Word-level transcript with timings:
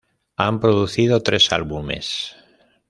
Han 0.35 0.59
producido 0.59 1.21
tres 1.21 1.51
álbumes. 1.51 2.35